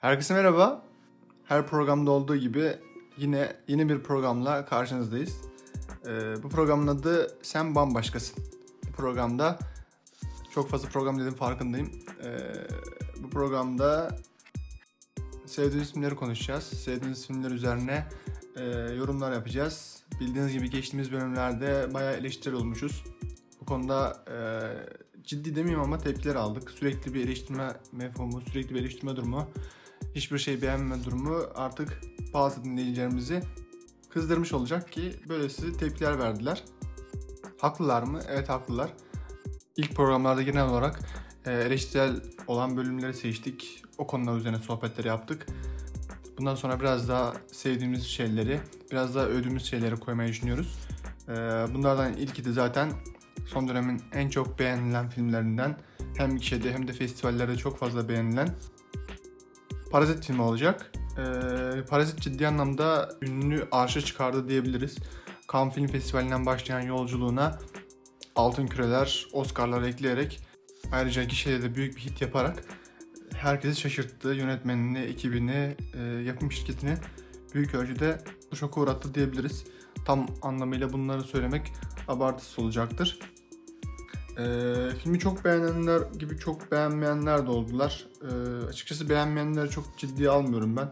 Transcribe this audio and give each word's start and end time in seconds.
Herkese 0.00 0.34
merhaba. 0.34 0.82
Her 1.44 1.66
programda 1.66 2.10
olduğu 2.10 2.36
gibi 2.36 2.76
yine 3.16 3.56
yeni 3.68 3.88
bir 3.88 4.02
programla 4.02 4.66
karşınızdayız. 4.66 5.36
Ee, 6.06 6.42
bu 6.42 6.48
programın 6.48 6.86
adı 6.86 7.36
Sen 7.42 7.74
Bambaşkasın. 7.74 8.44
Bu 8.88 8.92
programda 8.92 9.58
çok 10.54 10.70
fazla 10.70 10.88
program 10.88 11.20
dedim 11.20 11.34
farkındayım. 11.34 11.90
Ee, 12.24 12.38
bu 13.22 13.30
programda 13.30 14.16
sevdiğiniz 15.48 15.92
filmleri 15.92 16.16
konuşacağız. 16.16 16.64
Sevdiğiniz 16.64 17.26
filmler 17.26 17.50
üzerine 17.50 18.08
e, 18.56 18.64
yorumlar 18.94 19.32
yapacağız. 19.32 20.02
Bildiğiniz 20.20 20.52
gibi 20.52 20.70
geçtiğimiz 20.70 21.12
bölümlerde 21.12 21.94
bayağı 21.94 22.14
eleştiri 22.14 22.54
olmuşuz. 22.54 23.04
Bu 23.60 23.64
konuda 23.66 24.24
e, 24.30 24.36
ciddi 25.22 25.56
demeyeyim 25.56 25.80
ama 25.80 25.98
tepkiler 25.98 26.34
aldık. 26.34 26.70
Sürekli 26.70 27.14
bir 27.14 27.24
eleştirme 27.24 27.76
mefhumu, 27.92 28.40
sürekli 28.40 28.74
bir 28.74 28.80
eleştirme 28.80 29.16
durumu, 29.16 29.50
hiçbir 30.14 30.38
şey 30.38 30.62
beğenmeme 30.62 31.04
durumu 31.04 31.42
artık 31.54 32.00
bazı 32.34 32.64
dinleyicilerimizi 32.64 33.42
kızdırmış 34.10 34.52
olacak 34.52 34.92
ki 34.92 35.12
böylesi 35.28 35.76
tepkiler 35.76 36.18
verdiler. 36.18 36.64
Haklılar 37.60 38.02
mı? 38.02 38.20
Evet 38.28 38.48
haklılar. 38.48 38.90
İlk 39.76 39.96
programlarda 39.96 40.42
genel 40.42 40.68
olarak 40.68 41.00
eleştirel 41.50 42.16
olan 42.46 42.76
bölümleri 42.76 43.14
seçtik. 43.14 43.82
O 43.98 44.06
konular 44.06 44.36
üzerine 44.36 44.58
sohbetler 44.58 45.04
yaptık. 45.04 45.46
Bundan 46.38 46.54
sonra 46.54 46.80
biraz 46.80 47.08
daha 47.08 47.32
sevdiğimiz 47.52 48.06
şeyleri, 48.06 48.60
biraz 48.90 49.14
daha 49.14 49.24
övdüğümüz 49.24 49.64
şeyleri 49.64 49.96
koymayı 49.96 50.28
düşünüyoruz. 50.28 50.78
E, 51.28 51.32
bunlardan 51.74 52.12
ilki 52.12 52.44
de 52.44 52.52
zaten 52.52 52.92
son 53.46 53.68
dönemin 53.68 54.02
en 54.12 54.28
çok 54.28 54.58
beğenilen 54.58 55.08
filmlerinden 55.08 55.76
hem 56.16 56.36
gişede 56.36 56.72
hem 56.72 56.88
de 56.88 56.92
festivallerde 56.92 57.56
çok 57.56 57.78
fazla 57.78 58.08
beğenilen 58.08 58.54
Parazit 59.90 60.26
filmi 60.26 60.42
olacak. 60.42 60.92
Ee, 61.18 61.84
Parazit 61.88 62.20
ciddi 62.20 62.48
anlamda 62.48 63.08
ünlü 63.22 63.68
arşa 63.72 64.00
çıkardı 64.00 64.48
diyebiliriz. 64.48 64.96
Cannes 65.52 65.74
Film 65.74 65.86
Festivali'nden 65.86 66.46
başlayan 66.46 66.80
yolculuğuna 66.80 67.58
altın 68.36 68.66
küreler, 68.66 69.26
Oscar'lar 69.32 69.82
ekleyerek 69.82 70.47
ayrıca 70.92 71.24
gişede 71.24 71.62
de 71.62 71.74
büyük 71.74 71.96
bir 71.96 72.00
hit 72.00 72.20
yaparak 72.20 72.64
herkesi 73.34 73.80
şaşırttı. 73.80 74.28
Yönetmenini, 74.28 74.98
ekibini, 74.98 75.76
e, 75.94 76.02
yapım 76.02 76.52
şirketini 76.52 76.94
büyük 77.54 77.74
ölçüde 77.74 78.18
şoka 78.54 78.80
uğrattı 78.80 79.14
diyebiliriz. 79.14 79.64
Tam 80.04 80.26
anlamıyla 80.42 80.92
bunları 80.92 81.22
söylemek 81.22 81.72
abartısı 82.08 82.62
olacaktır. 82.62 83.18
Ee, 84.38 84.74
filmi 85.02 85.18
çok 85.18 85.44
beğenenler 85.44 86.00
gibi 86.18 86.38
çok 86.38 86.72
beğenmeyenler 86.72 87.46
de 87.46 87.50
oldular. 87.50 88.06
Ee, 88.22 88.66
açıkçası 88.66 89.08
beğenmeyenleri 89.08 89.70
çok 89.70 89.98
ciddiye 89.98 90.30
almıyorum 90.30 90.76
ben. 90.76 90.90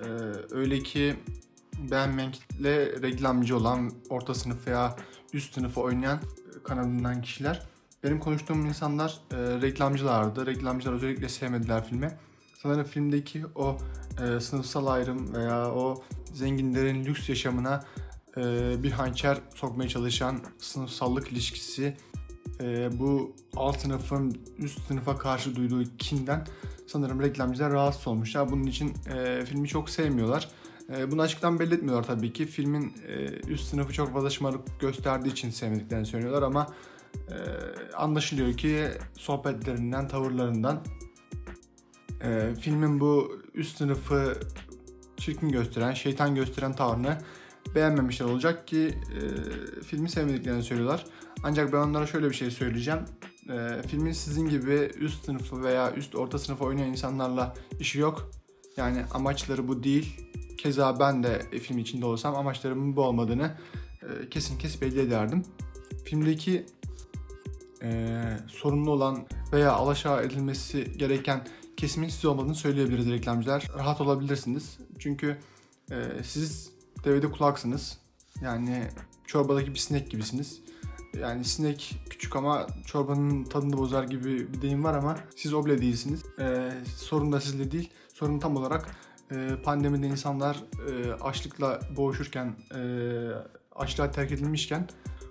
Ee, 0.00 0.08
öyle 0.50 0.78
ki 0.78 1.16
beğenmeyen 1.90 2.32
kitle 2.32 3.02
reklamcı 3.02 3.56
olan 3.56 3.92
orta 4.08 4.34
sınıf 4.34 4.66
veya 4.66 4.96
üst 5.32 5.54
sınıfı 5.54 5.80
oynayan 5.80 6.20
kanalından 6.64 7.22
kişiler. 7.22 7.62
Benim 8.04 8.20
konuştuğum 8.20 8.66
insanlar 8.66 9.20
e, 9.30 9.36
reklamcılardı. 9.36 10.46
Reklamcılar 10.46 10.94
özellikle 10.94 11.28
sevmediler 11.28 11.84
filmi. 11.84 12.10
Sanırım 12.62 12.84
filmdeki 12.84 13.44
o 13.54 13.78
e, 14.22 14.40
sınıfsal 14.40 14.86
ayrım 14.86 15.34
veya 15.34 15.70
o 15.70 16.02
zenginlerin 16.32 17.04
lüks 17.04 17.28
yaşamına 17.28 17.84
e, 18.36 18.42
bir 18.82 18.90
hançer 18.90 19.38
sokmaya 19.54 19.88
çalışan 19.88 20.40
sınıfsallık 20.58 21.32
ilişkisi 21.32 21.96
e, 22.60 22.98
bu 22.98 23.36
alt 23.56 23.80
sınıfın 23.80 24.38
üst 24.58 24.86
sınıfa 24.88 25.18
karşı 25.18 25.56
duyduğu 25.56 25.84
kinden 25.98 26.46
sanırım 26.86 27.22
reklamcılar 27.22 27.72
rahatsız 27.72 28.08
olmuşlar. 28.08 28.50
Bunun 28.50 28.64
için 28.64 28.94
e, 29.14 29.44
filmi 29.44 29.68
çok 29.68 29.90
sevmiyorlar. 29.90 30.48
E, 30.96 31.10
bunu 31.10 31.22
açıktan 31.22 31.58
belli 31.58 31.74
etmiyorlar 31.74 32.06
tabii 32.06 32.32
ki. 32.32 32.46
Filmin 32.46 32.92
e, 33.08 33.24
üst 33.48 33.68
sınıfı 33.68 33.92
çok 33.92 34.12
fazla 34.12 34.30
şımarık 34.30 34.80
gösterdiği 34.80 35.32
için 35.32 35.50
sevmediklerini 35.50 36.06
söylüyorlar 36.06 36.42
ama 36.42 36.66
anlaşılıyor 37.96 38.56
ki 38.56 38.88
sohbetlerinden, 39.14 40.08
tavırlarından 40.08 40.82
e, 42.24 42.54
filmin 42.60 43.00
bu 43.00 43.42
üst 43.54 43.78
sınıfı 43.78 44.40
çirkin 45.16 45.48
gösteren, 45.48 45.94
şeytan 45.94 46.34
gösteren 46.34 46.72
tavrını 46.72 47.18
beğenmemişler 47.74 48.26
olacak 48.26 48.68
ki 48.68 48.78
e, 48.78 49.20
filmi 49.82 50.10
sevmediklerini 50.10 50.62
söylüyorlar. 50.62 51.04
Ancak 51.42 51.72
ben 51.72 51.78
onlara 51.78 52.06
şöyle 52.06 52.30
bir 52.30 52.34
şey 52.34 52.50
söyleyeceğim. 52.50 53.00
E, 53.50 53.82
filmin 53.88 54.12
sizin 54.12 54.48
gibi 54.48 54.90
üst 54.98 55.24
sınıfı 55.24 55.62
veya 55.62 55.92
üst 55.92 56.14
orta 56.14 56.38
sınıfı 56.38 56.64
oynayan 56.64 56.88
insanlarla 56.88 57.54
işi 57.80 57.98
yok. 57.98 58.30
Yani 58.76 59.04
amaçları 59.14 59.68
bu 59.68 59.82
değil. 59.82 60.20
Keza 60.58 61.00
ben 61.00 61.22
de 61.22 61.42
film 61.62 61.78
içinde 61.78 62.06
olsam 62.06 62.36
amaçlarımın 62.36 62.96
bu 62.96 63.02
olmadığını 63.02 63.56
e, 64.02 64.28
kesin 64.28 64.58
kes 64.58 64.82
belli 64.82 65.00
ederdim. 65.00 65.42
Filmdeki 66.04 66.66
e, 67.82 68.22
sorunlu 68.48 68.90
olan 68.90 69.26
veya 69.52 69.72
alaşağı 69.72 70.24
edilmesi 70.24 70.92
gereken 70.98 71.46
kesimin 71.76 72.08
siz 72.08 72.24
olmadığını 72.24 72.54
söyleyebiliriz 72.54 73.10
reklamcılar. 73.10 73.70
Rahat 73.78 74.00
olabilirsiniz. 74.00 74.78
Çünkü 74.98 75.38
e, 75.90 75.96
siz 76.24 76.70
devede 77.04 77.30
kulaksınız. 77.30 77.98
Yani 78.42 78.82
çorbadaki 79.26 79.74
bir 79.74 79.78
sinek 79.78 80.10
gibisiniz. 80.10 80.60
Yani 81.20 81.44
sinek 81.44 81.94
küçük 82.10 82.36
ama 82.36 82.66
çorbanın 82.86 83.44
tadını 83.44 83.78
bozar 83.78 84.04
gibi 84.04 84.52
bir 84.52 84.62
deyim 84.62 84.84
var 84.84 84.94
ama 84.94 85.16
siz 85.36 85.54
o 85.54 85.66
bile 85.66 85.80
değilsiniz. 85.80 86.22
Ee, 86.38 86.72
sorun 86.96 87.32
da 87.32 87.40
sizle 87.40 87.70
değil. 87.70 87.90
Sorun 88.14 88.38
tam 88.38 88.56
olarak 88.56 88.96
e, 89.30 89.48
pandemide 89.64 90.06
insanlar 90.06 90.64
e, 90.88 91.12
açlıkla 91.12 91.80
boğuşurken, 91.96 92.56
e, 92.74 92.80
açlığa 93.74 94.10
terk 94.10 94.32
edilmişken 94.32 94.88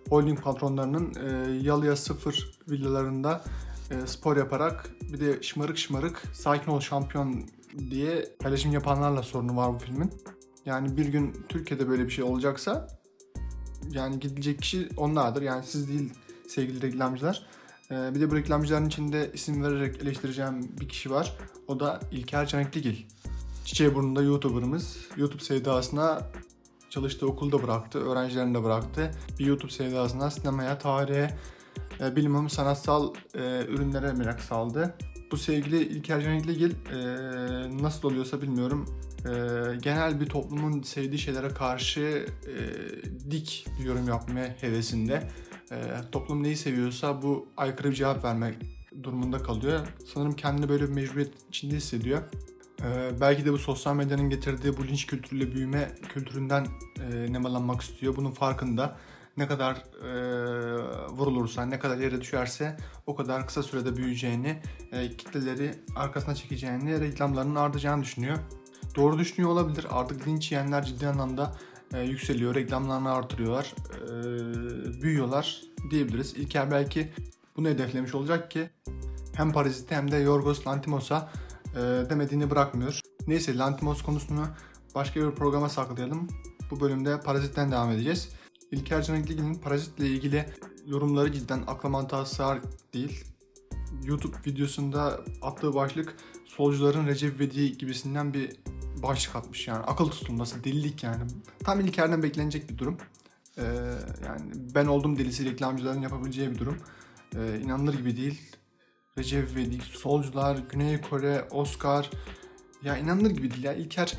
holding 0.09 0.41
patronlarının 0.41 1.13
e, 1.15 1.57
yalıya 1.61 1.95
sıfır 1.95 2.59
villalarında 2.69 3.43
e, 3.91 4.07
spor 4.07 4.37
yaparak 4.37 4.89
bir 5.13 5.19
de 5.19 5.43
şımarık 5.43 5.77
şımarık 5.77 6.23
sakin 6.33 6.71
ol 6.71 6.79
şampiyon 6.79 7.43
diye 7.77 8.29
paylaşım 8.39 8.71
yapanlarla 8.71 9.23
sorunu 9.23 9.57
var 9.57 9.73
bu 9.73 9.79
filmin. 9.79 10.11
Yani 10.65 10.97
bir 10.97 11.05
gün 11.05 11.45
Türkiye'de 11.49 11.89
böyle 11.89 12.05
bir 12.05 12.11
şey 12.11 12.23
olacaksa 12.23 12.87
yani 13.91 14.19
gidilecek 14.19 14.61
kişi 14.61 14.89
onlardır. 14.97 15.41
Yani 15.41 15.65
siz 15.65 15.87
değil 15.87 16.13
sevgili 16.47 16.81
reklamcılar. 16.81 17.45
Ee, 17.91 18.15
bir 18.15 18.21
de 18.21 18.31
bu 18.31 18.35
reklamcıların 18.35 18.87
içinde 18.87 19.31
isim 19.33 19.63
vererek 19.63 20.01
eleştireceğim 20.01 20.71
bir 20.79 20.89
kişi 20.89 21.11
var. 21.11 21.37
O 21.67 21.79
da 21.79 21.99
İlker 22.11 22.45
Canekligil. 22.45 22.95
Çiçeği 23.65 23.95
burnunda 23.95 24.21
YouTuber'ımız. 24.21 24.97
YouTube 25.17 25.43
sevdasına 25.43 26.21
çalıştığı 26.89 27.27
okulda 27.27 27.63
bıraktı, 27.63 27.99
öğrencilerini 27.99 28.55
de 28.55 28.63
bıraktı. 28.63 29.11
Bir 29.39 29.45
YouTube 29.45 29.71
sevdasına 29.71 30.31
sinemaya, 30.31 30.77
tarihe, 30.77 31.37
e, 31.99 32.15
bilimum, 32.15 32.49
sanatsal 32.49 33.13
e, 33.35 33.65
ürünlere 33.65 34.13
merak 34.13 34.41
saldı. 34.41 34.95
Bu 35.31 35.37
sevgili 35.37 35.83
İlker 35.83 36.21
Canekligil 36.21 36.71
e, 36.71 36.97
nasıl 37.83 38.07
oluyorsa 38.07 38.41
bilmiyorum 38.41 38.85
e, 39.25 39.31
genel 39.81 40.19
bir 40.19 40.25
toplumun 40.25 40.81
sevdiği 40.81 41.19
şeylere 41.19 41.49
karşı 41.49 42.25
e, 42.47 43.31
dik 43.31 43.65
bir 43.79 43.85
yorum 43.85 44.07
yapmaya 44.07 44.55
hevesinde. 44.61 45.29
E, 45.71 45.77
toplum 46.11 46.43
neyi 46.43 46.55
seviyorsa 46.55 47.21
bu 47.21 47.47
aykırı 47.57 47.89
bir 47.89 47.95
cevap 47.95 48.23
vermek 48.23 48.55
durumunda 49.03 49.37
kalıyor. 49.37 49.87
Sanırım 50.13 50.33
kendini 50.33 50.69
böyle 50.69 50.83
bir 50.83 50.93
mecburiyet 50.93 51.33
içinde 51.49 51.75
hissediyor. 51.75 52.21
E, 52.83 53.21
belki 53.21 53.45
de 53.45 53.53
bu 53.53 53.57
sosyal 53.57 53.95
medyanın 53.95 54.29
getirdiği 54.29 54.77
bu 54.77 54.87
linç 54.87 55.07
kültürüyle 55.07 55.51
büyüme 55.51 55.91
kültüründen 56.13 56.67
e, 57.11 57.33
nemalanmak 57.33 57.81
istiyor. 57.81 58.15
Bunun 58.15 58.31
farkında 58.31 58.97
ne 59.37 59.47
kadar 59.47 59.75
e, 59.75 60.11
vurulursa, 61.09 61.65
ne 61.65 61.79
kadar 61.79 61.97
yere 61.97 62.21
düşerse 62.21 62.77
o 63.07 63.15
kadar 63.15 63.47
kısa 63.47 63.63
sürede 63.63 63.97
büyüyeceğini, 63.97 64.61
e, 64.91 65.17
kitleleri 65.17 65.71
arkasına 65.95 66.35
çekeceğini, 66.35 66.99
reklamlarının 66.99 67.55
artacağını 67.55 68.03
düşünüyor. 68.03 68.37
Doğru 68.95 69.19
düşünüyor 69.19 69.51
olabilir. 69.51 69.85
Artık 69.89 70.27
linç 70.27 70.51
yiyenler 70.51 70.85
ciddi 70.85 71.07
anlamda 71.07 71.55
e, 71.93 72.01
yükseliyor. 72.01 72.55
Reklamlarını 72.55 73.11
artırıyorlar. 73.11 73.73
E, 74.03 75.01
büyüyorlar 75.01 75.61
diyebiliriz. 75.91 76.33
İlker 76.33 76.71
belki 76.71 77.11
bunu 77.57 77.67
hedeflemiş 77.67 78.15
olacak 78.15 78.51
ki 78.51 78.69
hem 79.35 79.51
Parazit'e 79.51 79.95
hem 79.95 80.11
de 80.11 80.17
Yorgos 80.17 80.67
Lantimos'a 80.67 81.31
e, 81.75 82.09
demediğini 82.09 82.49
bırakmıyor. 82.49 82.99
Neyse 83.27 83.57
Lantimos 83.57 84.01
konusunu 84.01 84.45
başka 84.95 85.21
bir 85.21 85.31
programa 85.31 85.69
saklayalım. 85.69 86.27
Bu 86.71 86.79
bölümde 86.79 87.19
Parazit'ten 87.19 87.71
devam 87.71 87.91
edeceğiz. 87.91 88.29
İlker 88.71 89.01
Canekli'nin 89.01 89.55
Parazit'le 89.55 89.99
ilgili 89.99 90.45
yorumları 90.85 91.31
cidden 91.33 91.63
akla 91.67 91.89
mantığa 91.89 92.25
sığar 92.25 92.59
değil. 92.93 93.23
YouTube 94.03 94.35
videosunda 94.45 95.21
attığı 95.41 95.73
başlık 95.73 96.15
solcuların 96.45 97.07
Recep 97.07 97.35
İvedik 97.35 97.79
gibisinden 97.79 98.33
bir 98.33 98.51
başlık 99.03 99.35
atmış 99.35 99.67
yani 99.67 99.83
akıl 99.83 100.09
tutulması, 100.09 100.63
delilik 100.63 101.03
yani. 101.03 101.23
Tam 101.63 101.79
İlker'den 101.79 102.23
beklenecek 102.23 102.69
bir 102.69 102.77
durum. 102.77 102.97
Ee, 103.57 103.63
yani 104.25 104.51
ben 104.75 104.85
oldum 104.85 105.17
delisi 105.17 105.45
reklamcıların 105.45 106.01
yapabileceği 106.01 106.51
bir 106.51 106.59
durum. 106.59 106.77
Ee, 107.35 107.59
inanılır 107.63 107.93
gibi 107.93 108.17
değil. 108.17 108.54
Recep 109.17 109.51
İvedik, 109.51 109.83
Solcular, 109.83 110.57
Güney 110.71 111.01
Kore, 111.01 111.47
Oscar. 111.51 112.09
Ya 112.83 112.97
inanılır 112.97 113.31
gibi 113.31 113.51
değil 113.51 113.63
ya. 113.63 113.73
İlker 113.73 114.13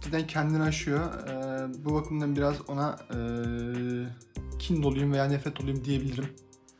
cidden 0.00 0.26
kendini 0.26 0.62
aşıyor. 0.62 1.28
Ee, 1.28 1.84
bu 1.84 1.94
bakımdan 1.94 2.36
biraz 2.36 2.56
ona 2.68 2.98
e, 3.10 3.18
kin 4.58 4.82
doluyum 4.82 5.12
veya 5.12 5.24
nefret 5.24 5.60
doluyum 5.60 5.84
diyebilirim. 5.84 6.28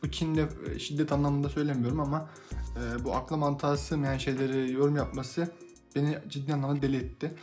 Bu 0.03 0.09
kinle 0.09 0.49
şiddet 0.79 1.13
anlamında 1.13 1.49
söylemiyorum 1.49 2.01
ama 2.01 2.29
e, 2.77 3.05
bu 3.05 3.15
akla 3.15 3.37
mantığa 3.37 3.77
sığmayan 3.77 4.19
şeyleri 4.19 4.73
yorum 4.73 4.97
yapması 4.97 5.53
beni 5.97 6.19
ciddi 6.29 6.55
anlamda 6.55 6.83
deli 6.83 6.97
etti. 6.97 7.35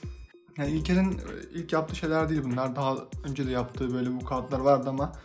Yani 0.58 0.72
İlker'in 0.72 1.12
e, 1.12 1.22
ilk 1.54 1.74
yaptığı 1.74 1.96
şeyler 1.96 2.30
değil 2.30 2.42
bunlar. 2.44 2.76
Daha 2.76 2.96
önce 3.24 3.48
de 3.48 3.52
yaptığı 3.52 3.94
böyle 3.94 4.12
bu 4.12 4.26
kağıtlar 4.26 4.60
vardı 4.60 4.90
ama 4.90 5.12
e, 5.14 5.16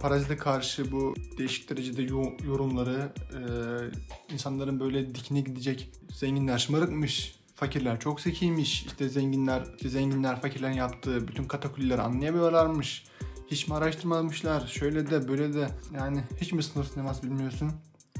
parazite 0.00 0.36
karşı 0.36 0.92
bu 0.92 1.14
değişik 1.38 1.70
derecede 1.70 2.02
yorumları, 2.46 3.12
e, 3.32 4.34
insanların 4.34 4.80
böyle 4.80 5.14
dikine 5.14 5.40
gidecek 5.40 5.90
zenginler 6.12 6.58
şımarıkmış, 6.58 7.38
fakirler 7.54 8.00
çok 8.00 8.20
zekiymiş, 8.20 8.86
işte 8.86 9.08
zenginler, 9.08 9.62
işte 9.76 9.88
zenginler 9.88 10.40
fakirlerin 10.40 10.72
yaptığı 10.72 11.28
bütün 11.28 11.44
katakullileri 11.44 12.00
anlayamıyorlarmış, 12.00 13.04
hiç 13.50 13.68
mi 13.68 13.74
araştırmamışlar, 13.74 14.66
şöyle 14.66 15.10
de 15.10 15.28
böyle 15.28 15.54
de 15.54 15.68
yani 15.94 16.24
hiç 16.40 16.52
mi 16.52 16.62
sınıf 16.62 16.92
sineması 16.92 17.22
bilmiyorsun, 17.22 17.72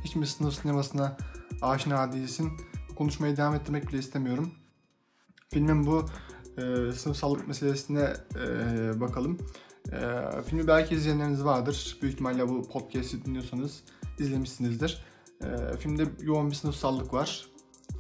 hiç 0.04 0.16
mi 0.16 0.26
sınıf 0.26 0.54
sinemasına 0.54 1.16
aşina 1.62 2.12
değilsin, 2.12 2.52
konuşmayı 2.96 3.36
devam 3.36 3.54
ettirmek 3.54 3.88
bile 3.88 3.98
istemiyorum. 3.98 4.50
Filmin 5.48 5.86
bu 5.86 6.06
e, 6.58 6.92
sınıfsallık 6.92 7.48
meselesine 7.48 8.12
e, 8.36 9.00
bakalım. 9.00 9.38
E, 9.92 10.42
filmi 10.42 10.66
belki 10.66 10.94
izleyenleriniz 10.94 11.44
vardır. 11.44 11.98
Büyük 12.02 12.14
ihtimalle 12.14 12.48
bu 12.48 12.68
podcast'i 12.68 13.24
dinliyorsanız 13.24 13.82
izlemişsinizdir. 14.18 15.04
E, 15.44 15.76
filmde 15.76 16.06
yoğun 16.20 16.50
bir 16.50 16.54
sınıfsallık 16.54 17.14
var. 17.14 17.46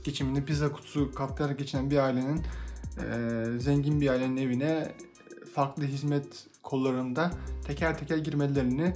Geçimini 0.04 0.44
pizza 0.44 0.72
kutusu 0.72 1.14
katlayarak 1.14 1.58
geçinen 1.58 1.90
bir 1.90 1.98
ailenin 1.98 2.42
e, 2.98 3.58
zengin 3.58 4.00
bir 4.00 4.08
ailenin 4.08 4.36
evine 4.36 4.94
farklı 5.54 5.84
hizmet 5.84 6.46
kollarında 6.62 7.30
teker 7.64 7.98
teker 7.98 8.16
girmelerini 8.16 8.94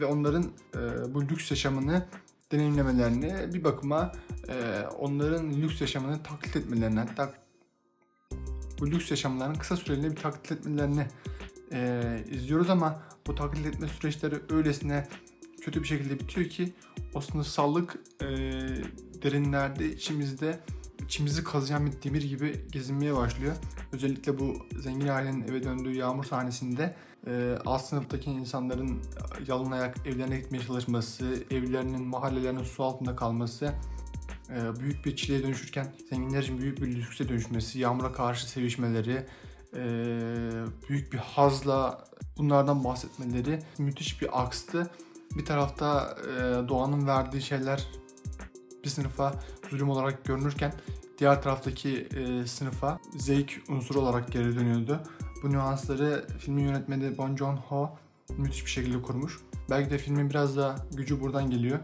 ve 0.00 0.04
onların 0.04 0.44
e, 0.74 1.14
bu 1.14 1.22
lüks 1.22 1.50
yaşamını 1.50 2.06
deneyimlemelerini 2.52 3.54
bir 3.54 3.64
bakıma 3.64 4.12
e, 4.48 4.86
onların 4.98 5.50
lüks 5.50 5.80
yaşamını 5.80 6.22
taklit 6.22 6.56
etmelerini 6.56 6.98
hatta 7.00 7.34
bu 8.80 8.90
lüks 8.90 9.10
yaşamlarını 9.10 9.58
kısa 9.58 9.76
süreli 9.76 10.10
bir 10.10 10.16
taklit 10.16 10.52
etmelerini 10.52 11.06
e, 11.72 12.02
izliyoruz 12.30 12.70
ama 12.70 13.02
bu 13.26 13.34
taklit 13.34 13.66
etme 13.66 13.88
süreçleri 13.88 14.34
öylesine 14.50 15.08
kötü 15.60 15.82
bir 15.82 15.88
şekilde 15.88 16.20
bitiyor 16.20 16.48
ki 16.48 16.72
o 17.14 17.20
sınıfsallık 17.20 17.98
e, 18.22 18.26
derinlerde 19.22 19.92
içimizde 19.92 20.60
içimizi 21.04 21.44
kazıyan 21.44 21.86
bir 21.86 22.02
demir 22.02 22.22
gibi 22.22 22.64
gezinmeye 22.72 23.16
başlıyor. 23.16 23.56
Özellikle 23.92 24.38
bu 24.38 24.56
zengin 24.80 25.08
ailenin 25.08 25.42
eve 25.48 25.62
döndüğü 25.62 25.94
yağmur 25.94 26.24
sahnesinde 26.24 26.96
e, 27.26 27.58
alt 27.64 27.84
sınıftaki 27.84 28.30
insanların 28.30 29.02
yalın 29.46 29.70
ayak 29.70 30.06
evlerine 30.06 30.36
gitmeye 30.36 30.62
çalışması, 30.62 31.44
evlerinin, 31.50 32.02
mahallelerinin 32.02 32.64
su 32.64 32.84
altında 32.84 33.16
kalması 33.16 33.72
e, 34.50 34.80
büyük 34.80 35.06
bir 35.06 35.16
çileye 35.16 35.42
dönüşürken 35.42 35.86
zenginler 36.10 36.42
için 36.42 36.58
büyük 36.58 36.82
bir 36.82 36.86
lükse 36.86 37.28
dönüşmesi, 37.28 37.78
yağmura 37.78 38.12
karşı 38.12 38.50
sevişmeleri, 38.50 39.26
e, 39.76 39.82
büyük 40.90 41.12
bir 41.12 41.18
hazla 41.18 42.04
bunlardan 42.38 42.84
bahsetmeleri 42.84 43.58
müthiş 43.78 44.22
bir 44.22 44.42
akstı. 44.42 44.90
Bir 45.36 45.44
tarafta 45.44 46.16
e, 46.26 46.68
doğanın 46.68 47.06
verdiği 47.06 47.42
şeyler 47.42 47.88
bir 48.84 48.88
sınıfa 48.88 49.34
zulüm 49.70 49.90
olarak 49.90 50.24
görünürken 50.24 50.72
diğer 51.18 51.42
taraftaki 51.42 52.08
e, 52.16 52.46
sınıfa 52.46 53.00
zevk 53.16 53.62
unsuru 53.68 54.00
olarak 54.00 54.32
geri 54.32 54.56
dönüyordu. 54.56 55.00
Bu 55.42 55.50
nüansları 55.50 56.26
filmin 56.38 56.64
yönetmeni 56.64 57.18
Bon 57.18 57.36
Joon-ho 57.36 57.90
müthiş 58.38 58.64
bir 58.64 58.70
şekilde 58.70 59.02
kurmuş. 59.02 59.40
Belki 59.70 59.90
de 59.90 59.98
filmin 59.98 60.30
biraz 60.30 60.56
da 60.56 60.76
gücü 60.92 61.20
buradan 61.20 61.50
geliyor. 61.50 61.78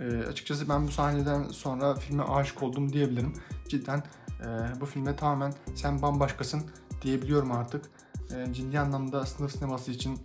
E, 0.00 0.04
açıkçası 0.04 0.68
ben 0.68 0.86
bu 0.86 0.90
sahneden 0.90 1.44
sonra 1.44 1.94
filme 1.94 2.22
aşık 2.22 2.62
oldum 2.62 2.92
diyebilirim. 2.92 3.32
Cidden 3.68 4.02
e, 4.40 4.46
bu 4.80 4.86
filme 4.86 5.16
tamamen 5.16 5.54
sen 5.74 6.02
bambaşkasın 6.02 6.62
diyebiliyorum 7.02 7.52
artık. 7.52 7.90
E, 8.36 8.52
ciddi 8.52 8.80
anlamda 8.80 9.26
sınıf 9.26 9.52
sineması 9.52 9.90
için 9.90 10.18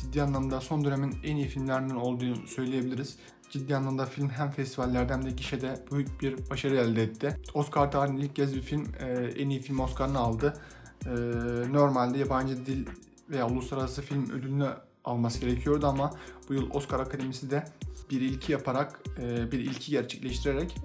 ciddi 0.00 0.22
anlamda 0.22 0.60
son 0.60 0.84
dönemin 0.84 1.16
en 1.24 1.36
iyi 1.36 1.46
filmlerinden 1.46 1.94
olduğunu 1.94 2.46
söyleyebiliriz. 2.46 3.16
Ciddi 3.50 3.76
anlamda 3.76 4.06
film 4.06 4.28
hem 4.28 4.50
festivallerde 4.50 5.12
hem 5.12 5.24
de 5.24 5.30
gişede 5.30 5.84
büyük 5.92 6.20
bir 6.20 6.50
başarı 6.50 6.76
elde 6.76 7.02
etti. 7.02 7.40
Oscar 7.54 7.92
tarihinde 7.92 8.20
ilk 8.20 8.36
kez 8.36 8.54
bir 8.54 8.60
film 8.60 8.86
e, 9.00 9.06
en 9.36 9.48
iyi 9.48 9.60
film 9.60 9.80
Oscar'ını 9.80 10.18
aldı. 10.18 10.54
E, 11.06 11.10
normalde 11.72 12.18
yabancı 12.18 12.66
dil 12.66 12.86
veya 13.30 13.48
uluslararası 13.48 14.02
film 14.02 14.30
ödülünü 14.30 14.68
alması 15.04 15.40
gerekiyordu 15.40 15.86
ama 15.86 16.10
bu 16.48 16.54
yıl 16.54 16.70
Oscar 16.70 17.00
Akademisi 17.00 17.50
de 17.50 17.64
bir 18.10 18.20
ilki 18.20 18.52
yaparak, 18.52 19.00
e, 19.18 19.52
bir 19.52 19.58
ilki 19.58 19.90
gerçekleştirerek 19.90 20.76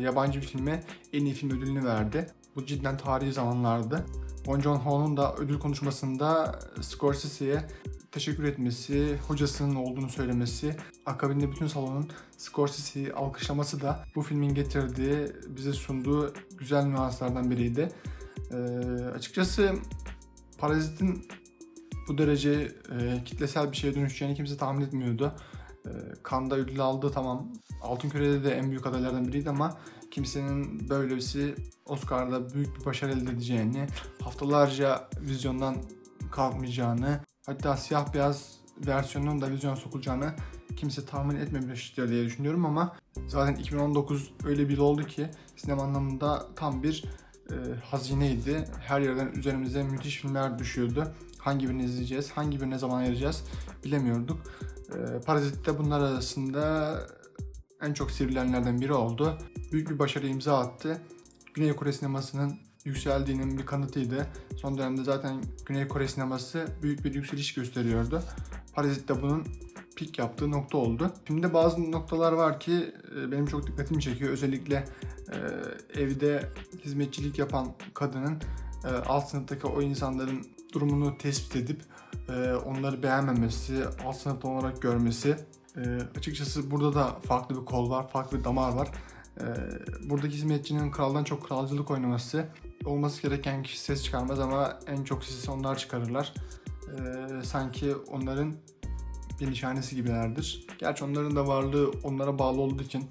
yabancı 0.00 0.40
bir 0.40 0.46
filme 0.46 0.84
en 1.12 1.24
iyi 1.24 1.34
film 1.34 1.50
ödülünü 1.50 1.84
verdi. 1.84 2.26
Bu 2.58 2.66
cidden 2.66 2.96
tarihi 2.96 3.32
zamanlardı. 3.32 4.06
Bon 4.46 4.60
Joon-ho'nun 4.60 5.16
da 5.16 5.34
ödül 5.34 5.58
konuşmasında 5.58 6.58
Scorsese'ye 6.80 7.64
teşekkür 8.12 8.44
etmesi, 8.44 9.18
hocasının 9.28 9.74
olduğunu 9.74 10.08
söylemesi, 10.08 10.76
akabinde 11.06 11.50
bütün 11.52 11.66
salonun 11.66 12.10
Scorsese'yi 12.36 13.12
alkışlaması 13.12 13.80
da 13.80 14.04
bu 14.14 14.22
filmin 14.22 14.54
getirdiği, 14.54 15.26
bize 15.48 15.72
sunduğu 15.72 16.32
güzel 16.58 16.84
nüanslardan 16.84 17.50
biriydi. 17.50 17.88
Ee, 18.52 18.56
açıkçası 19.14 19.72
Parazit'in 20.58 21.28
bu 22.08 22.18
derece 22.18 22.50
e, 23.00 23.24
kitlesel 23.24 23.72
bir 23.72 23.76
şeye 23.76 23.94
dönüşeceğini 23.94 24.36
kimse 24.36 24.56
tahmin 24.56 24.86
etmiyordu. 24.86 25.32
E, 25.86 25.90
Kanda 26.22 26.56
ödül 26.56 26.80
aldı 26.80 27.10
tamam. 27.14 27.52
Altın 27.82 28.08
Küre'de 28.08 28.44
de 28.44 28.50
en 28.50 28.70
büyük 28.70 28.86
adaylardan 28.86 29.28
biriydi 29.28 29.50
ama 29.50 29.78
kimsenin 30.10 30.88
böylesi 30.88 31.54
Oscar'da 31.86 32.54
büyük 32.54 32.80
bir 32.80 32.84
başarı 32.84 33.12
elde 33.12 33.30
edeceğini, 33.30 33.86
haftalarca 34.22 35.08
vizyondan 35.20 35.76
kalkmayacağını, 36.30 37.20
hatta 37.46 37.76
siyah 37.76 38.14
beyaz 38.14 38.58
versiyonunun 38.86 39.40
da 39.40 39.50
vizyona 39.50 39.76
sokulacağını 39.76 40.34
kimse 40.76 41.04
tahmin 41.04 41.36
etmemiştir 41.36 42.08
diye 42.08 42.24
düşünüyorum 42.24 42.66
ama 42.66 42.96
zaten 43.28 43.54
2019 43.54 44.30
öyle 44.44 44.68
bir 44.68 44.76
yıl 44.76 44.82
oldu 44.82 45.04
ki 45.04 45.30
sinema 45.56 45.82
anlamında 45.82 46.46
tam 46.56 46.82
bir 46.82 47.04
e, 47.50 47.54
hazineydi. 47.84 48.64
Her 48.80 49.00
yerden 49.00 49.32
üzerimize 49.32 49.82
müthiş 49.82 50.20
filmler 50.20 50.58
düşüyordu. 50.58 51.14
Hangi 51.38 51.68
birini 51.68 51.84
izleyeceğiz, 51.84 52.30
hangi 52.30 52.60
birine 52.60 52.78
zaman 52.78 52.98
ayıracağız 52.98 53.44
bilemiyorduk. 53.84 54.40
E, 54.88 55.20
Parazit 55.20 55.66
de 55.66 55.78
bunlar 55.78 56.00
arasında 56.00 56.94
en 57.82 57.92
çok 57.92 58.10
sivrilenlerden 58.10 58.80
biri 58.80 58.92
oldu. 58.92 59.38
Büyük 59.72 59.90
bir 59.90 59.98
başarı 59.98 60.26
imza 60.26 60.58
attı. 60.58 61.00
Güney 61.54 61.76
Kore 61.76 61.92
sinemasının 61.92 62.58
yükseldiğinin 62.84 63.58
bir 63.58 63.66
kanıtıydı. 63.66 64.26
Son 64.56 64.78
dönemde 64.78 65.04
zaten 65.04 65.42
Güney 65.66 65.88
Kore 65.88 66.08
sineması 66.08 66.66
büyük 66.82 67.04
bir 67.04 67.14
yükseliş 67.14 67.54
gösteriyordu. 67.54 68.22
Parazit 68.74 69.08
de 69.08 69.22
bunun 69.22 69.44
pik 69.96 70.18
yaptığı 70.18 70.50
nokta 70.50 70.78
oldu. 70.78 71.12
Filmde 71.24 71.54
bazı 71.54 71.92
noktalar 71.92 72.32
var 72.32 72.60
ki 72.60 72.94
e, 73.16 73.32
benim 73.32 73.46
çok 73.46 73.66
dikkatimi 73.66 74.02
çekiyor. 74.02 74.30
Özellikle 74.30 74.84
e, 75.32 76.00
evde 76.00 76.52
hizmetçilik 76.84 77.38
yapan 77.38 77.68
kadının 77.94 78.38
e, 78.84 78.88
alt 78.88 79.28
sınıftaki 79.28 79.66
o 79.66 79.82
insanların 79.82 80.46
durumunu 80.72 81.18
tespit 81.18 81.56
edip 81.56 81.80
onları 82.66 83.02
beğenmemesi, 83.02 83.84
alt 84.04 84.16
sınıfta 84.16 84.48
olarak 84.48 84.82
görmesi. 84.82 85.36
Açıkçası 86.18 86.70
burada 86.70 86.94
da 86.94 87.20
farklı 87.22 87.60
bir 87.60 87.64
kol 87.64 87.90
var, 87.90 88.08
farklı 88.08 88.38
bir 88.38 88.44
damar 88.44 88.72
var. 88.72 88.88
Buradaki 90.04 90.34
hizmetçinin 90.34 90.90
kraldan 90.90 91.24
çok 91.24 91.48
kralcılık 91.48 91.90
oynaması 91.90 92.46
olması 92.84 93.22
gereken 93.22 93.62
kişi 93.62 93.80
ses 93.80 94.04
çıkarmaz 94.04 94.40
ama 94.40 94.78
en 94.86 95.04
çok 95.04 95.24
sesi 95.24 95.50
onlar 95.50 95.78
çıkarırlar. 95.78 96.34
Sanki 97.42 97.94
onların 97.96 98.54
bir 99.40 99.50
nişanesi 99.50 99.96
gibilerdir. 99.96 100.66
Gerçi 100.78 101.04
onların 101.04 101.36
da 101.36 101.46
varlığı 101.46 101.90
onlara 102.02 102.38
bağlı 102.38 102.60
olduğu 102.60 102.82
için 102.82 103.08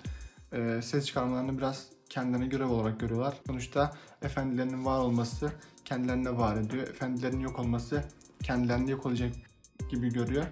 e, 0.51 0.81
ses 0.81 1.05
çıkarmalarını 1.05 1.57
biraz 1.57 1.87
kendilerine 2.09 2.47
görev 2.47 2.67
olarak 2.67 2.99
görüyorlar. 2.99 3.37
Sonuçta 3.47 3.93
efendilerinin 4.21 4.85
var 4.85 4.99
olması 4.99 5.51
kendilerine 5.85 6.37
var 6.37 6.57
ediyor. 6.57 6.87
Efendilerin 6.87 7.39
yok 7.39 7.59
olması 7.59 8.03
kendilerini 8.43 8.91
yok 8.91 9.05
olacak 9.05 9.31
gibi 9.89 10.13
görüyor. 10.13 10.45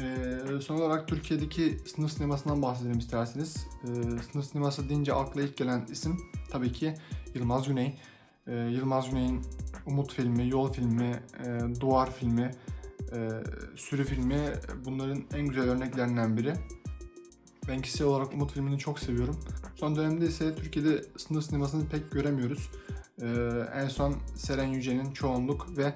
Ee, 0.00 0.60
son 0.60 0.76
olarak 0.76 1.08
Türkiye'deki 1.08 1.78
sınıf 1.94 2.12
sinemasından 2.12 2.62
bahsedelim 2.62 2.98
isterseniz. 2.98 3.66
Ee, 3.84 3.88
sınıf 4.32 4.46
sineması 4.46 4.88
deyince 4.88 5.14
akla 5.14 5.42
ilk 5.42 5.56
gelen 5.56 5.86
isim 5.90 6.20
tabii 6.50 6.72
ki 6.72 6.94
Yılmaz 7.34 7.68
Güney. 7.68 7.98
e, 8.46 8.54
Yılmaz 8.54 9.10
Güney'in 9.10 9.40
Umut 9.86 10.12
filmi, 10.12 10.48
Yol 10.48 10.72
filmi, 10.72 11.22
e, 11.44 11.60
Duvar 11.80 12.12
filmi, 12.12 12.50
e, 13.12 13.30
Sürü 13.76 14.04
filmi 14.04 14.52
bunların 14.84 15.24
en 15.34 15.46
güzel 15.46 15.64
örneklerinden 15.64 16.36
biri. 16.36 16.54
Ben 17.68 17.82
kişisel 17.82 18.06
olarak 18.06 18.32
Umut 18.34 18.52
filmini 18.52 18.78
çok 18.78 18.98
seviyorum. 18.98 19.40
Son 19.74 19.96
dönemde 19.96 20.26
ise 20.26 20.54
Türkiye'de 20.54 21.04
sınıf 21.16 21.44
sinemasını 21.44 21.88
pek 21.88 22.10
göremiyoruz. 22.12 22.70
Ee, 23.22 23.26
en 23.74 23.88
son 23.88 24.16
Seren 24.36 24.66
Yüce'nin 24.66 25.12
Çoğunluk 25.12 25.78
ve 25.78 25.94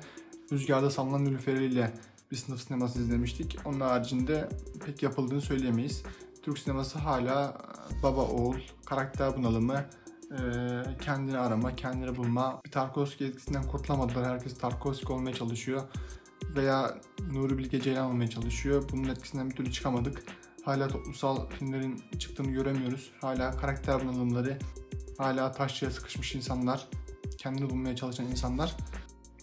Rüzgarda 0.53 0.91
Sallanan 0.91 1.25
Nülüferi 1.25 1.65
ile 1.65 1.95
bir 2.33 2.37
sınıf 2.37 2.61
sineması 2.61 2.99
izlemiştik. 2.99 3.59
Onun 3.65 3.81
haricinde 3.81 4.49
pek 4.87 5.03
yapıldığını 5.03 5.41
söyleyemeyiz. 5.41 6.03
Türk 6.43 6.59
sineması 6.59 6.99
hala 6.99 7.59
baba 8.03 8.23
oğul, 8.23 8.57
karakter 8.87 9.37
bunalımı, 9.37 9.85
e, 10.31 10.39
kendini 11.01 11.39
arama, 11.39 11.77
kendini 11.77 12.17
bulma. 12.17 12.61
Bir 12.65 12.71
Tarkovski 12.71 13.25
etkisinden 13.25 13.63
kurtulamadılar. 13.63 14.25
Herkes 14.25 14.59
Tarkovski 14.59 15.13
olmaya 15.13 15.35
çalışıyor. 15.35 15.83
Veya 16.57 16.99
Nuri 17.33 17.59
Bilge 17.59 17.81
Ceylan 17.81 18.11
olmaya 18.11 18.31
çalışıyor. 18.31 18.85
Bunun 18.93 19.09
etkisinden 19.09 19.51
bir 19.51 19.57
türlü 19.57 19.73
çıkamadık. 19.73 20.23
Hala 20.65 20.89
toplumsal 20.89 21.49
filmlerin 21.49 22.03
çıktığını 22.19 22.51
göremiyoruz. 22.51 23.13
Hala 23.21 23.51
karakter 23.57 24.01
bunalımları, 24.05 24.59
hala 25.19 25.53
taşçıya 25.53 25.91
sıkışmış 25.91 26.35
insanlar, 26.35 26.89
kendini 27.39 27.71
bulmaya 27.71 27.97
çalışan 27.97 28.27
insanlar. 28.27 28.77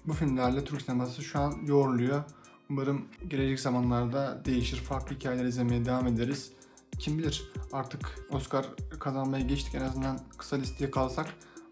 Bu 0.05 0.13
filmlerle 0.13 0.63
Türk 0.63 0.81
sineması 0.81 1.23
şu 1.23 1.39
an 1.39 1.53
yoğruluyor. 1.65 2.23
Umarım 2.69 3.05
gelecek 3.27 3.59
zamanlarda 3.59 4.41
değişir, 4.45 4.77
farklı 4.77 5.15
hikayeler 5.15 5.45
izlemeye 5.45 5.85
devam 5.85 6.07
ederiz. 6.07 6.51
Kim 6.99 7.17
bilir 7.17 7.51
artık 7.73 8.27
Oscar 8.31 8.65
kazanmaya 8.99 9.45
geçtik 9.45 9.75
en 9.75 9.81
azından 9.81 10.19
kısa 10.37 10.55
listeye 10.55 10.91
kalsak 10.91 11.27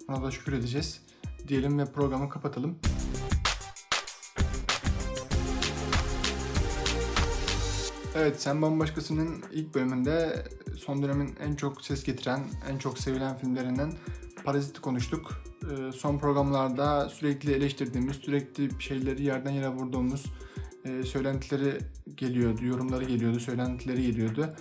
ona 0.08 0.24
da 0.24 0.32
şükür 0.32 0.54
edeceğiz. 0.54 1.02
Diyelim 1.48 1.80
ve 1.80 1.86
programı 1.86 2.30
kapatalım. 2.30 2.80
Evet, 8.16 8.42
Sen 8.42 8.62
Bambaşkası'nın 8.62 9.44
ilk 9.52 9.76
bölümünde 9.76 10.46
son 10.78 11.04
dönemin 11.04 11.36
en 11.40 11.56
çok 11.56 11.82
ses 11.82 12.04
getiren, 12.04 12.44
en 12.70 12.78
çok 12.78 13.00
sevilen 13.00 13.38
filmlerinden 13.38 13.94
Parazit'i 14.44 14.82
konuştuk. 14.82 15.32
Ee, 15.64 15.92
son 15.92 16.18
programlarda 16.18 17.10
sürekli 17.10 17.54
eleştirdiğimiz, 17.54 18.16
sürekli 18.16 18.70
şeyleri 18.80 19.24
yerden 19.24 19.52
yere 19.52 19.70
vurduğumuz 19.70 20.26
e, 20.88 21.04
söylentileri 21.04 21.78
geliyordu, 22.16 22.66
yorumları 22.66 23.04
geliyordu, 23.04 23.40
söylentileri 23.40 24.02
geliyordu. 24.02 24.56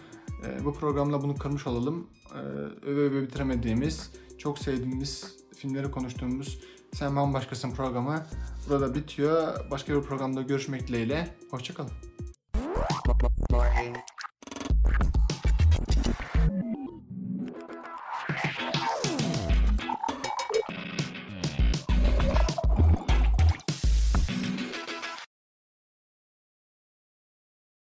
E, 0.46 0.64
bu 0.64 0.74
programda 0.74 1.22
bunu 1.22 1.34
kırmış 1.34 1.66
olalım. 1.66 2.06
E, 2.34 2.38
öve 2.86 3.00
öve 3.00 3.22
bitiremediğimiz, 3.22 4.10
çok 4.38 4.58
sevdiğimiz 4.58 5.36
filmleri 5.56 5.90
konuştuğumuz 5.90 6.58
Sen 6.92 7.16
Bambaşkasın 7.16 7.70
programı 7.70 8.26
burada 8.68 8.94
bitiyor. 8.94 9.70
Başka 9.70 9.94
bir 9.94 10.02
programda 10.02 10.42
görüşmek 10.42 10.88
dileğiyle. 10.88 11.36
Hoşçakalın. 11.50 11.92